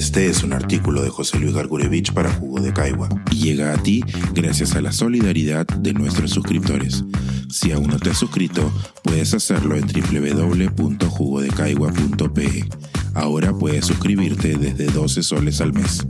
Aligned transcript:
Este 0.00 0.28
es 0.30 0.42
un 0.42 0.54
artículo 0.54 1.02
de 1.02 1.10
José 1.10 1.38
Luis 1.38 1.52
Gargurevich 1.52 2.14
para 2.14 2.32
Jugo 2.32 2.62
de 2.62 2.72
Caigua 2.72 3.10
y 3.30 3.44
llega 3.44 3.74
a 3.74 3.82
ti 3.82 4.02
gracias 4.32 4.74
a 4.74 4.80
la 4.80 4.92
solidaridad 4.92 5.66
de 5.66 5.92
nuestros 5.92 6.30
suscriptores. 6.30 7.04
Si 7.50 7.70
aún 7.70 7.88
no 7.88 7.98
te 7.98 8.08
has 8.08 8.16
suscrito, 8.16 8.72
puedes 9.04 9.34
hacerlo 9.34 9.76
en 9.76 9.86
www.jugodecaigua.pe. 9.86 12.64
Ahora 13.12 13.52
puedes 13.52 13.84
suscribirte 13.84 14.56
desde 14.56 14.86
12 14.86 15.22
soles 15.22 15.60
al 15.60 15.74
mes. 15.74 16.06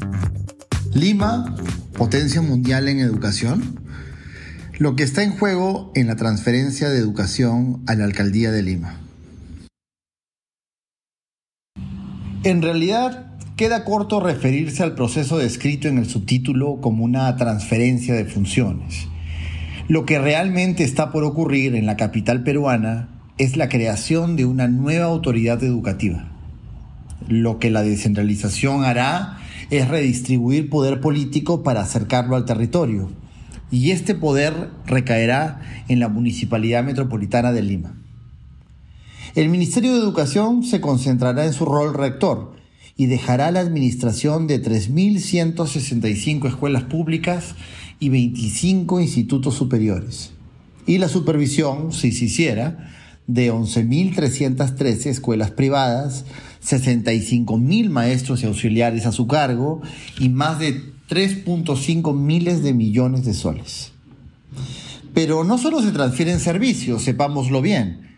Lima, 0.95 1.57
potencia 1.95 2.43
mundial 2.43 2.86
en 2.86 3.00
educación. 3.00 3.81
Lo 4.79 4.95
que 4.95 5.03
está 5.03 5.25
en 5.25 5.36
juego 5.36 5.91
en 5.96 6.07
la 6.07 6.14
transferencia 6.14 6.91
de 6.91 7.00
educación 7.00 7.82
a 7.89 7.96
la 7.96 8.04
alcaldía 8.04 8.53
de 8.53 8.63
Lima. 8.63 9.00
En 12.45 12.63
realidad, 12.63 13.29
queda 13.61 13.85
corto 13.85 14.21
referirse 14.21 14.82
al 14.82 14.95
proceso 14.95 15.37
descrito 15.37 15.87
en 15.87 15.99
el 15.99 16.09
subtítulo 16.09 16.81
como 16.81 17.05
una 17.05 17.37
transferencia 17.37 18.14
de 18.14 18.25
funciones. 18.25 19.07
Lo 19.87 20.07
que 20.07 20.18
realmente 20.18 20.82
está 20.82 21.13
por 21.13 21.25
ocurrir 21.25 21.75
en 21.75 21.85
la 21.85 21.99
capital 21.99 22.43
peruana 22.43 23.11
es 23.37 23.59
la 23.59 23.68
creación 23.68 24.35
de 24.35 24.46
una 24.46 24.67
nueva 24.67 25.04
autoridad 25.04 25.63
educativa. 25.63 26.27
Lo 27.29 27.59
que 27.59 27.68
la 27.71 27.82
descentralización 27.82 28.82
hará 28.82 29.37
es 29.68 29.89
redistribuir 29.89 30.71
poder 30.71 31.03
político 31.03 31.63
para 31.63 31.82
acercarlo 31.82 32.37
al 32.37 32.47
territorio, 32.47 33.11
y 33.70 33.91
este 33.91 34.15
poder 34.15 34.70
recaerá 34.87 35.61
en 35.89 36.01
la 36.01 36.09
Municipalidad 36.09 36.83
Metropolitana 36.83 37.53
de 37.53 37.61
Lima. 37.61 37.95
El 39.34 39.51
Ministerio 39.51 39.92
de 39.92 40.01
Educación 40.01 40.62
se 40.62 40.81
concentrará 40.81 41.45
en 41.45 41.53
su 41.53 41.67
rol 41.67 41.93
rector 41.93 42.59
y 43.01 43.06
dejará 43.06 43.51
la 43.51 43.61
administración 43.61 44.47
de 44.47 44.62
3.165 44.62 46.48
escuelas 46.48 46.83
públicas 46.83 47.55
y 47.98 48.11
25 48.11 49.01
institutos 49.01 49.55
superiores. 49.55 50.33
Y 50.87 50.98
la 50.98 51.09
supervisión, 51.09 51.95
si 51.95 52.12
se 52.12 52.27
hiciera, 52.27 52.93
de 53.27 53.51
11.313 53.51 55.06
escuelas 55.06 55.51
privadas, 55.51 56.27
65.000 56.62 57.89
maestros 57.89 58.43
y 58.43 58.47
auxiliares 58.47 59.06
a 59.06 59.12
su 59.12 59.27
cargo 59.27 59.81
y 60.19 60.28
más 60.28 60.59
de 60.59 60.83
3.5 61.09 62.15
miles 62.15 62.62
de 62.62 62.75
millones 62.75 63.25
de 63.25 63.33
soles. 63.33 63.93
Pero 65.15 65.43
no 65.45 65.56
solo 65.56 65.81
se 65.81 65.93
transfieren 65.93 66.39
servicios, 66.39 67.01
sepámoslo 67.01 67.62
bien. 67.62 68.09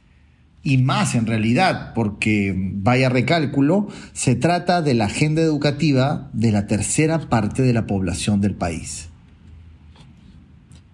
Y 0.64 0.80
más 0.80 1.14
en 1.14 1.28
realidad, 1.28 1.94
porque, 1.94 2.56
vaya 2.58 3.10
recálculo, 3.10 3.88
se 4.14 4.34
trata 4.34 4.82
de 4.82 4.96
la 4.96 5.06
agenda 5.06 5.44
educativa 5.44 6.32
de 6.34 6.52
la 6.52 6.66
tercera 6.66 7.30
parte 7.30 7.62
de 7.62 7.74
la 7.74 7.86
población 7.86 8.42
del 8.42 8.56
país. 8.56 9.10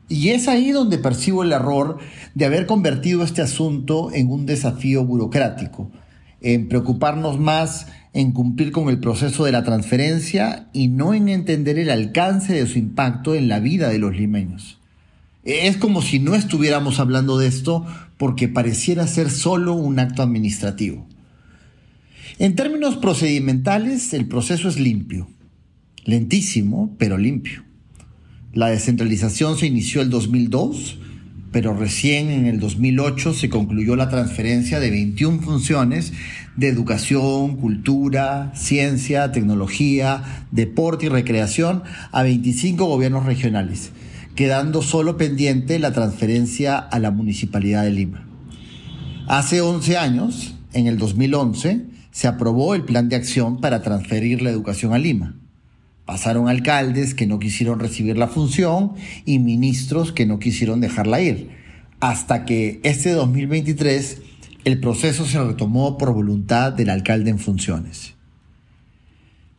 Y 0.09 0.31
es 0.31 0.49
ahí 0.49 0.71
donde 0.71 0.97
percibo 0.97 1.43
el 1.43 1.53
error 1.53 1.99
de 2.35 2.43
haber 2.43 2.65
convertido 2.65 3.23
este 3.23 3.41
asunto 3.41 4.11
en 4.11 4.29
un 4.29 4.45
desafío 4.45 5.05
burocrático 5.05 5.89
en 6.41 6.67
preocuparnos 6.67 7.39
más 7.39 7.87
en 8.13 8.31
cumplir 8.31 8.71
con 8.71 8.89
el 8.89 8.99
proceso 8.99 9.45
de 9.45 9.51
la 9.51 9.63
transferencia 9.63 10.67
y 10.73 10.87
no 10.87 11.13
en 11.13 11.29
entender 11.29 11.77
el 11.77 11.89
alcance 11.89 12.53
de 12.53 12.65
su 12.65 12.79
impacto 12.79 13.35
en 13.35 13.47
la 13.47 13.59
vida 13.59 13.89
de 13.89 13.99
los 13.99 14.15
limeños. 14.15 14.79
Es 15.43 15.77
como 15.77 16.01
si 16.01 16.19
no 16.19 16.35
estuviéramos 16.35 16.99
hablando 16.99 17.37
de 17.37 17.47
esto 17.47 17.85
porque 18.17 18.47
pareciera 18.47 19.07
ser 19.07 19.29
solo 19.29 19.73
un 19.73 19.99
acto 19.99 20.21
administrativo. 20.21 21.07
En 22.39 22.55
términos 22.55 22.97
procedimentales, 22.97 24.13
el 24.13 24.27
proceso 24.27 24.69
es 24.69 24.79
limpio, 24.79 25.27
lentísimo, 26.05 26.95
pero 26.97 27.17
limpio. 27.17 27.63
La 28.53 28.67
descentralización 28.67 29.57
se 29.57 29.67
inició 29.67 30.01
el 30.01 30.09
2002 30.09 30.97
pero 31.51 31.73
recién 31.73 32.29
en 32.29 32.45
el 32.45 32.59
2008 32.59 33.33
se 33.33 33.49
concluyó 33.49 33.95
la 33.95 34.09
transferencia 34.09 34.79
de 34.79 34.91
21 34.91 35.41
funciones 35.41 36.13
de 36.55 36.67
educación, 36.67 37.55
cultura, 37.57 38.51
ciencia, 38.53 39.31
tecnología, 39.31 40.45
deporte 40.51 41.07
y 41.07 41.09
recreación 41.09 41.83
a 42.11 42.23
25 42.23 42.85
gobiernos 42.85 43.25
regionales, 43.25 43.91
quedando 44.35 44.81
solo 44.81 45.17
pendiente 45.17 45.79
la 45.79 45.93
transferencia 45.93 46.77
a 46.77 46.99
la 46.99 47.11
Municipalidad 47.11 47.83
de 47.83 47.91
Lima. 47.91 48.25
Hace 49.27 49.61
11 49.61 49.97
años, 49.97 50.55
en 50.73 50.87
el 50.87 50.97
2011, 50.97 51.85
se 52.11 52.27
aprobó 52.27 52.75
el 52.75 52.83
plan 52.83 53.09
de 53.09 53.15
acción 53.15 53.61
para 53.61 53.81
transferir 53.81 54.41
la 54.41 54.49
educación 54.49 54.93
a 54.93 54.97
Lima. 54.97 55.35
Pasaron 56.09 56.49
alcaldes 56.49 57.13
que 57.13 57.27
no 57.27 57.37
quisieron 57.37 57.79
recibir 57.79 58.17
la 58.17 58.27
función 58.27 58.93
y 59.25 59.37
ministros 59.37 60.11
que 60.11 60.25
no 60.25 60.39
quisieron 60.39 60.81
dejarla 60.81 61.21
ir, 61.21 61.51
hasta 61.99 62.45
que 62.45 62.79
este 62.81 63.11
2023 63.11 64.19
el 64.65 64.79
proceso 64.79 65.27
se 65.27 65.39
retomó 65.39 65.99
por 65.99 66.11
voluntad 66.11 66.73
del 66.73 66.89
alcalde 66.89 67.29
en 67.29 67.37
funciones. 67.37 68.15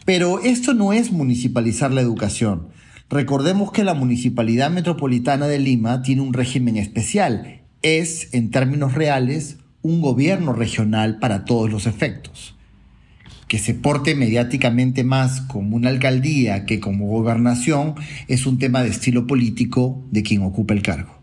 Pero 0.05 0.41
esto 0.41 0.75
no 0.75 0.93
es 0.93 1.13
municipalizar 1.13 1.93
la 1.93 2.01
educación. 2.01 2.67
Recordemos 3.09 3.71
que 3.71 3.85
la 3.85 3.95
Municipalidad 3.95 4.73
Metropolitana 4.73 5.47
de 5.47 5.61
Lima 5.61 6.03
tiene 6.03 6.23
un 6.23 6.33
régimen 6.33 6.79
especial. 6.79 7.61
Es, 7.83 8.35
en 8.35 8.51
términos 8.51 8.95
reales, 8.95 9.59
un 9.83 10.01
gobierno 10.01 10.53
regional 10.53 11.21
para 11.21 11.45
todos 11.45 11.71
los 11.71 11.87
efectos 11.87 12.57
que 13.51 13.59
se 13.59 13.75
porte 13.75 14.15
mediáticamente 14.15 15.03
más 15.03 15.41
como 15.41 15.75
una 15.75 15.89
alcaldía 15.89 16.67
que 16.67 16.79
como 16.79 17.09
gobernación 17.09 17.97
es 18.29 18.47
un 18.47 18.61
tema 18.61 18.85
de 18.85 18.91
estilo 18.91 19.27
político 19.27 20.07
de 20.13 20.23
quien 20.23 20.43
ocupa 20.43 20.73
el 20.73 20.83
cargo. 20.83 21.21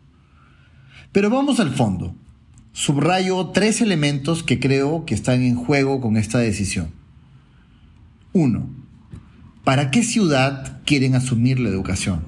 Pero 1.13 1.29
vamos 1.29 1.61
al 1.61 1.73
fondo. 1.73 2.17
Subrayo 2.73 3.47
tres 3.51 3.79
elementos 3.79 4.43
que 4.43 4.59
creo 4.59 5.05
que 5.05 5.15
están 5.15 5.41
en 5.41 5.55
juego 5.55 6.01
con 6.01 6.17
esta 6.17 6.39
decisión. 6.39 6.89
Uno, 8.33 8.71
¿Para 9.63 9.89
qué 9.89 10.03
ciudad 10.03 10.81
quieren 10.83 11.15
asumir 11.15 11.61
la 11.61 11.69
educación? 11.69 12.25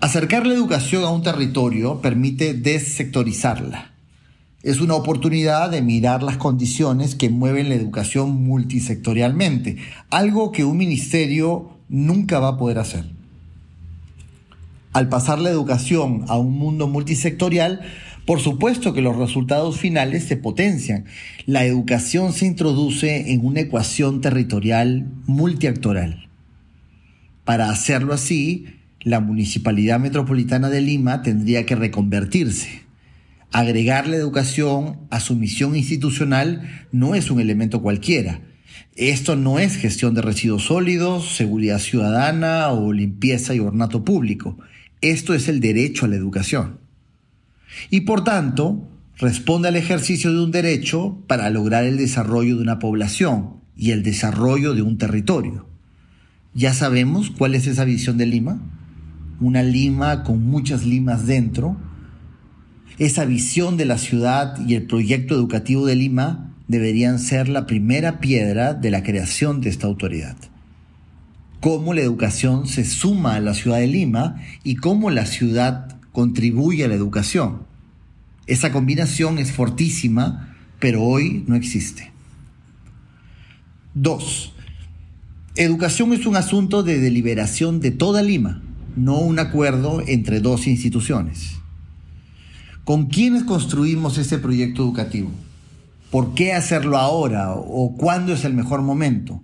Acercar 0.00 0.48
la 0.48 0.54
educación 0.54 1.04
a 1.04 1.10
un 1.10 1.22
territorio 1.22 2.00
permite 2.00 2.54
desectorizarla 2.54 3.91
es 4.62 4.80
una 4.80 4.94
oportunidad 4.94 5.70
de 5.70 5.82
mirar 5.82 6.22
las 6.22 6.36
condiciones 6.36 7.14
que 7.16 7.30
mueven 7.30 7.68
la 7.68 7.74
educación 7.74 8.44
multisectorialmente, 8.44 9.78
algo 10.10 10.52
que 10.52 10.64
un 10.64 10.76
ministerio 10.76 11.78
nunca 11.88 12.38
va 12.38 12.48
a 12.48 12.58
poder 12.58 12.78
hacer. 12.78 13.04
Al 14.92 15.08
pasar 15.08 15.40
la 15.40 15.50
educación 15.50 16.24
a 16.28 16.38
un 16.38 16.56
mundo 16.58 16.86
multisectorial, 16.86 17.80
por 18.24 18.40
supuesto 18.40 18.94
que 18.94 19.02
los 19.02 19.16
resultados 19.16 19.78
finales 19.78 20.24
se 20.24 20.36
potencian. 20.36 21.06
La 21.44 21.64
educación 21.64 22.32
se 22.32 22.46
introduce 22.46 23.32
en 23.32 23.44
una 23.44 23.60
ecuación 23.60 24.20
territorial 24.20 25.06
multiactoral. 25.26 26.28
Para 27.44 27.70
hacerlo 27.70 28.14
así, 28.14 28.66
la 29.00 29.18
Municipalidad 29.18 29.98
Metropolitana 29.98 30.68
de 30.68 30.82
Lima 30.82 31.22
tendría 31.22 31.66
que 31.66 31.74
reconvertirse 31.74 32.81
Agregar 33.52 34.08
la 34.08 34.16
educación 34.16 35.00
a 35.10 35.20
su 35.20 35.36
misión 35.36 35.76
institucional 35.76 36.86
no 36.90 37.14
es 37.14 37.30
un 37.30 37.38
elemento 37.38 37.82
cualquiera. 37.82 38.40
Esto 38.96 39.36
no 39.36 39.58
es 39.58 39.76
gestión 39.76 40.14
de 40.14 40.22
residuos 40.22 40.64
sólidos, 40.64 41.36
seguridad 41.36 41.78
ciudadana 41.78 42.68
o 42.68 42.94
limpieza 42.94 43.54
y 43.54 43.60
ornato 43.60 44.04
público. 44.04 44.58
Esto 45.02 45.34
es 45.34 45.48
el 45.48 45.60
derecho 45.60 46.06
a 46.06 46.08
la 46.08 46.16
educación. 46.16 46.80
Y 47.90 48.02
por 48.02 48.24
tanto, 48.24 48.88
responde 49.18 49.68
al 49.68 49.76
ejercicio 49.76 50.32
de 50.32 50.42
un 50.42 50.50
derecho 50.50 51.22
para 51.26 51.50
lograr 51.50 51.84
el 51.84 51.98
desarrollo 51.98 52.56
de 52.56 52.62
una 52.62 52.78
población 52.78 53.60
y 53.76 53.90
el 53.90 54.02
desarrollo 54.02 54.74
de 54.74 54.80
un 54.80 54.96
territorio. 54.96 55.66
¿Ya 56.54 56.72
sabemos 56.72 57.30
cuál 57.30 57.54
es 57.54 57.66
esa 57.66 57.84
visión 57.84 58.16
de 58.16 58.26
Lima? 58.26 58.62
Una 59.40 59.62
Lima 59.62 60.22
con 60.22 60.42
muchas 60.42 60.86
limas 60.86 61.26
dentro, 61.26 61.76
esa 63.04 63.24
visión 63.24 63.76
de 63.76 63.84
la 63.84 63.98
ciudad 63.98 64.58
y 64.66 64.74
el 64.74 64.86
proyecto 64.86 65.34
educativo 65.34 65.86
de 65.86 65.96
Lima 65.96 66.54
deberían 66.68 67.18
ser 67.18 67.48
la 67.48 67.66
primera 67.66 68.20
piedra 68.20 68.74
de 68.74 68.90
la 68.90 69.02
creación 69.02 69.60
de 69.60 69.70
esta 69.70 69.86
autoridad. 69.86 70.36
Cómo 71.60 71.94
la 71.94 72.00
educación 72.00 72.66
se 72.66 72.84
suma 72.84 73.34
a 73.34 73.40
la 73.40 73.54
ciudad 73.54 73.78
de 73.78 73.86
Lima 73.86 74.36
y 74.64 74.76
cómo 74.76 75.10
la 75.10 75.26
ciudad 75.26 75.96
contribuye 76.12 76.84
a 76.84 76.88
la 76.88 76.94
educación. 76.94 77.62
Esa 78.46 78.72
combinación 78.72 79.38
es 79.38 79.52
fortísima, 79.52 80.54
pero 80.78 81.02
hoy 81.02 81.44
no 81.46 81.56
existe. 81.56 82.12
Dos, 83.94 84.52
Educación 85.54 86.14
es 86.14 86.24
un 86.24 86.36
asunto 86.36 86.82
de 86.82 86.98
deliberación 86.98 87.80
de 87.80 87.90
toda 87.90 88.22
Lima, 88.22 88.62
no 88.96 89.18
un 89.18 89.38
acuerdo 89.38 90.02
entre 90.06 90.40
dos 90.40 90.66
instituciones. 90.66 91.61
¿Con 92.84 93.06
quiénes 93.06 93.44
construimos 93.44 94.18
ese 94.18 94.38
proyecto 94.38 94.82
educativo? 94.82 95.30
¿Por 96.10 96.34
qué 96.34 96.52
hacerlo 96.52 96.98
ahora 96.98 97.52
o 97.54 97.94
cuándo 97.96 98.32
es 98.32 98.44
el 98.44 98.54
mejor 98.54 98.82
momento? 98.82 99.40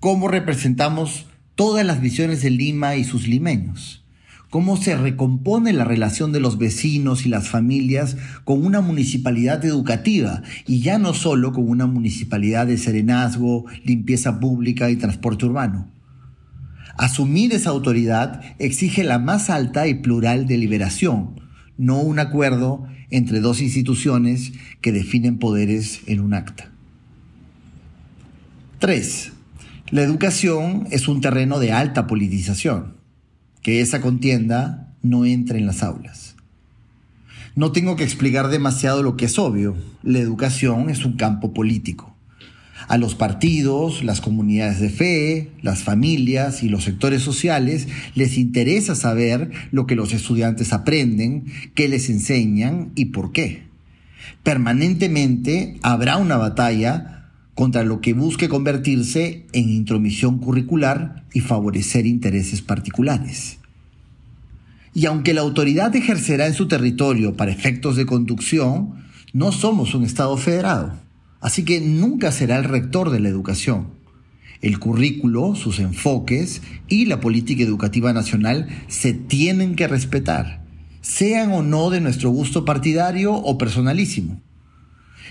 ¿Cómo 0.00 0.26
representamos 0.26 1.26
todas 1.54 1.86
las 1.86 2.00
visiones 2.00 2.42
de 2.42 2.50
Lima 2.50 2.96
y 2.96 3.04
sus 3.04 3.28
limeños? 3.28 4.04
¿Cómo 4.50 4.76
se 4.76 4.96
recompone 4.96 5.72
la 5.72 5.84
relación 5.84 6.32
de 6.32 6.40
los 6.40 6.58
vecinos 6.58 7.26
y 7.26 7.28
las 7.28 7.48
familias 7.48 8.16
con 8.42 8.66
una 8.66 8.80
municipalidad 8.80 9.64
educativa 9.64 10.42
y 10.66 10.80
ya 10.80 10.98
no 10.98 11.14
solo 11.14 11.52
con 11.52 11.68
una 11.68 11.86
municipalidad 11.86 12.66
de 12.66 12.76
serenazgo, 12.76 13.66
limpieza 13.84 14.40
pública 14.40 14.90
y 14.90 14.96
transporte 14.96 15.46
urbano? 15.46 15.88
Asumir 16.98 17.52
esa 17.52 17.70
autoridad 17.70 18.40
exige 18.58 19.04
la 19.04 19.20
más 19.20 19.48
alta 19.48 19.86
y 19.86 19.94
plural 19.94 20.48
deliberación, 20.48 21.39
no 21.80 21.98
un 21.98 22.18
acuerdo 22.18 22.86
entre 23.08 23.40
dos 23.40 23.62
instituciones 23.62 24.52
que 24.82 24.92
definen 24.92 25.38
poderes 25.38 26.02
en 26.06 26.20
un 26.20 26.34
acta. 26.34 26.70
3. 28.80 29.32
La 29.90 30.02
educación 30.02 30.86
es 30.90 31.08
un 31.08 31.22
terreno 31.22 31.58
de 31.58 31.72
alta 31.72 32.06
politización. 32.06 32.96
Que 33.62 33.80
esa 33.80 34.02
contienda 34.02 34.92
no 35.02 35.24
entre 35.24 35.58
en 35.58 35.64
las 35.64 35.82
aulas. 35.82 36.36
No 37.56 37.72
tengo 37.72 37.96
que 37.96 38.04
explicar 38.04 38.48
demasiado 38.48 39.02
lo 39.02 39.16
que 39.16 39.24
es 39.24 39.38
obvio. 39.38 39.74
La 40.02 40.18
educación 40.18 40.90
es 40.90 41.06
un 41.06 41.14
campo 41.14 41.54
político 41.54 42.14
a 42.88 42.98
los 42.98 43.14
partidos, 43.14 44.02
las 44.04 44.20
comunidades 44.20 44.80
de 44.80 44.90
fe, 44.90 45.50
las 45.62 45.82
familias 45.82 46.62
y 46.62 46.68
los 46.68 46.84
sectores 46.84 47.22
sociales 47.22 47.88
les 48.14 48.38
interesa 48.38 48.94
saber 48.94 49.50
lo 49.70 49.86
que 49.86 49.96
los 49.96 50.12
estudiantes 50.12 50.72
aprenden, 50.72 51.44
qué 51.74 51.88
les 51.88 52.08
enseñan 52.08 52.92
y 52.94 53.06
por 53.06 53.32
qué. 53.32 53.62
Permanentemente 54.42 55.78
habrá 55.82 56.16
una 56.16 56.36
batalla 56.36 57.28
contra 57.54 57.84
lo 57.84 58.00
que 58.00 58.14
busque 58.14 58.48
convertirse 58.48 59.44
en 59.52 59.68
intromisión 59.68 60.38
curricular 60.38 61.24
y 61.34 61.40
favorecer 61.40 62.06
intereses 62.06 62.62
particulares. 62.62 63.58
Y 64.94 65.06
aunque 65.06 65.34
la 65.34 65.42
autoridad 65.42 65.94
ejercerá 65.94 66.46
en 66.46 66.54
su 66.54 66.66
territorio 66.68 67.36
para 67.36 67.52
efectos 67.52 67.96
de 67.96 68.06
conducción, 68.06 69.04
no 69.32 69.52
somos 69.52 69.94
un 69.94 70.04
Estado 70.04 70.36
federado. 70.36 70.94
Así 71.40 71.64
que 71.64 71.80
nunca 71.80 72.32
será 72.32 72.56
el 72.58 72.64
rector 72.64 73.10
de 73.10 73.20
la 73.20 73.28
educación. 73.28 73.88
El 74.60 74.78
currículo, 74.78 75.54
sus 75.54 75.78
enfoques 75.78 76.60
y 76.86 77.06
la 77.06 77.20
política 77.20 77.62
educativa 77.62 78.12
nacional 78.12 78.68
se 78.88 79.14
tienen 79.14 79.74
que 79.74 79.88
respetar, 79.88 80.64
sean 81.00 81.52
o 81.52 81.62
no 81.62 81.88
de 81.88 82.02
nuestro 82.02 82.28
gusto 82.30 82.66
partidario 82.66 83.32
o 83.34 83.56
personalísimo. 83.56 84.42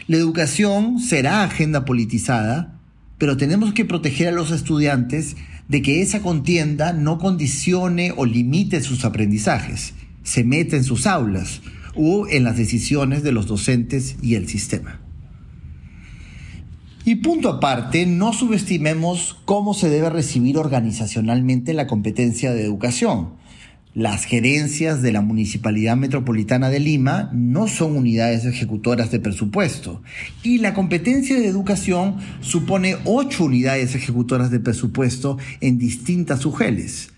La 0.07 0.17
educación 0.17 0.99
será 0.99 1.43
agenda 1.43 1.85
politizada, 1.85 2.79
pero 3.19 3.37
tenemos 3.37 3.73
que 3.73 3.85
proteger 3.85 4.29
a 4.29 4.31
los 4.31 4.49
estudiantes 4.49 5.35
de 5.67 5.83
que 5.83 6.01
esa 6.01 6.21
contienda 6.21 6.93
no 6.93 7.19
condicione 7.19 8.11
o 8.17 8.25
limite 8.25 8.81
sus 8.81 9.05
aprendizajes, 9.05 9.93
se 10.23 10.43
meta 10.43 10.75
en 10.75 10.83
sus 10.83 11.05
aulas 11.05 11.61
o 11.93 12.27
en 12.27 12.43
las 12.43 12.57
decisiones 12.57 13.21
de 13.21 13.31
los 13.31 13.45
docentes 13.45 14.15
y 14.23 14.33
el 14.33 14.47
sistema. 14.47 14.99
Y 17.09 17.15
punto 17.15 17.49
aparte, 17.49 18.05
no 18.05 18.33
subestimemos 18.33 19.35
cómo 19.45 19.73
se 19.73 19.89
debe 19.89 20.11
recibir 20.11 20.59
organizacionalmente 20.59 21.73
la 21.73 21.87
competencia 21.87 22.53
de 22.53 22.63
educación. 22.63 23.29
Las 23.95 24.25
gerencias 24.25 25.01
de 25.01 25.11
la 25.11 25.21
Municipalidad 25.21 25.97
Metropolitana 25.97 26.69
de 26.69 26.79
Lima 26.79 27.31
no 27.33 27.67
son 27.67 27.97
unidades 27.97 28.45
ejecutoras 28.45 29.09
de 29.09 29.19
presupuesto 29.19 30.03
y 30.43 30.59
la 30.59 30.75
competencia 30.75 31.39
de 31.39 31.47
educación 31.47 32.17
supone 32.41 32.97
ocho 33.05 33.45
unidades 33.45 33.95
ejecutoras 33.95 34.51
de 34.51 34.59
presupuesto 34.59 35.39
en 35.61 35.79
distintas 35.79 36.45
UGELES. 36.45 37.09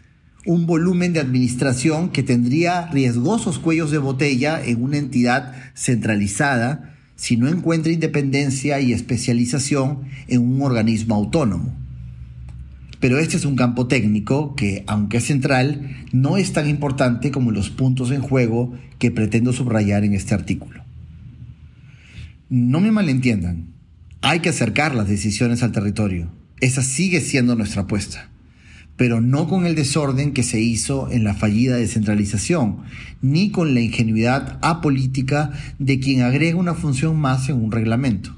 Un 0.46 0.68
volumen 0.68 1.12
de 1.12 1.20
administración 1.20 2.12
que 2.12 2.24
tendría 2.24 2.88
riesgosos 2.94 3.60
cuellos 3.60 3.92
de 3.92 3.98
botella 3.98 4.64
en 4.64 4.82
una 4.82 5.00
entidad 5.00 5.54
centralizada 5.76 6.91
si 7.22 7.38
no 7.38 7.48
encuentra 7.48 7.92
independencia 7.92 8.80
y 8.80 8.94
especialización 8.94 10.00
en 10.28 10.42
un 10.42 10.60
organismo 10.64 11.14
autónomo. 11.14 11.72
Pero 13.00 13.20
este 13.20 13.38
es 13.38 13.46
un 13.46 13.56
campo 13.56 13.86
técnico 13.86 14.56
que, 14.56 14.84
aunque 14.88 15.18
es 15.18 15.26
central, 15.26 16.04
no 16.12 16.38
es 16.38 16.52
tan 16.52 16.68
importante 16.68 17.30
como 17.30 17.52
los 17.52 17.70
puntos 17.70 18.10
en 18.10 18.22
juego 18.22 18.74
que 18.98 19.12
pretendo 19.12 19.54
subrayar 19.54 20.04
en 20.04 20.16
este 20.16 20.34
artículo. 20.34 20.84
No 22.50 22.82
me 22.82 22.92
malentiendan, 22.92 23.68
hay 24.24 24.40
que 24.40 24.50
acercar 24.50 24.96
las 24.96 25.08
decisiones 25.08 25.62
al 25.62 25.72
territorio. 25.72 26.32
Esa 26.60 26.82
sigue 26.82 27.22
siendo 27.22 27.56
nuestra 27.56 27.84
apuesta 27.84 28.31
pero 29.02 29.20
no 29.20 29.48
con 29.48 29.66
el 29.66 29.74
desorden 29.74 30.32
que 30.32 30.44
se 30.44 30.60
hizo 30.60 31.10
en 31.10 31.24
la 31.24 31.34
fallida 31.34 31.76
descentralización, 31.76 32.84
ni 33.24 33.50
con 33.50 33.74
la 33.74 33.80
ingenuidad 33.80 34.60
apolítica 34.62 35.54
de 35.80 36.00
quien 36.00 36.22
agrega 36.22 36.56
una 36.56 36.76
función 36.76 37.18
más 37.18 37.50
en 37.50 37.56
un 37.56 37.72
reglamento. 37.72 38.36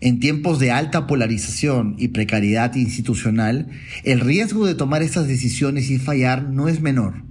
En 0.00 0.20
tiempos 0.20 0.60
de 0.60 0.70
alta 0.70 1.08
polarización 1.08 1.96
y 1.98 2.06
precariedad 2.06 2.72
institucional, 2.76 3.66
el 4.04 4.20
riesgo 4.20 4.64
de 4.64 4.76
tomar 4.76 5.02
estas 5.02 5.26
decisiones 5.26 5.90
y 5.90 5.98
fallar 5.98 6.44
no 6.44 6.68
es 6.68 6.80
menor. 6.80 7.24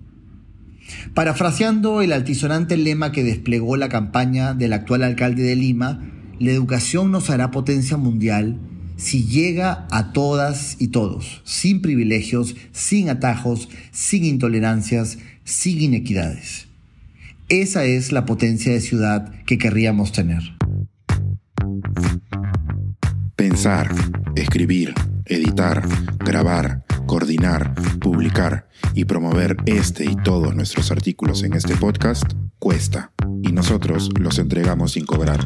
Parafraseando 1.14 2.02
el 2.02 2.12
altisonante 2.12 2.76
lema 2.76 3.14
que 3.14 3.24
desplegó 3.24 3.78
la 3.78 3.88
campaña 3.88 4.54
del 4.54 4.74
actual 4.74 5.02
alcalde 5.02 5.44
de 5.44 5.56
Lima, 5.56 6.12
la 6.40 6.52
educación 6.52 7.10
nos 7.10 7.30
hará 7.30 7.52
potencia 7.52 7.96
mundial 7.96 8.60
si 9.04 9.26
llega 9.26 9.86
a 9.92 10.14
todas 10.14 10.78
y 10.80 10.88
todos, 10.88 11.42
sin 11.44 11.82
privilegios, 11.82 12.56
sin 12.72 13.10
atajos, 13.10 13.68
sin 13.92 14.24
intolerancias, 14.24 15.18
sin 15.44 15.82
inequidades. 15.82 16.68
Esa 17.50 17.84
es 17.84 18.14
la 18.14 18.26
potencia 18.26 18.72
de 18.72 18.80
ciudad 18.80 19.30
que 19.46 19.58
querríamos 19.58 20.14
tener. 20.14 20.42
Pensar, 23.36 23.94
escribir, 24.38 24.94
editar, 25.26 25.86
grabar, 26.20 26.86
coordinar, 27.06 27.76
publicar 28.00 28.70
y 28.94 29.04
promover 29.04 29.58
este 29.66 30.06
y 30.06 30.16
todos 30.16 30.56
nuestros 30.56 30.92
artículos 30.92 31.44
en 31.44 31.54
este 31.54 31.76
podcast 31.76 32.24
cuesta 32.58 33.12
y 33.42 33.52
nosotros 33.52 34.10
los 34.18 34.40
entregamos 34.40 34.94
sin 34.94 35.06
cobrar. 35.06 35.46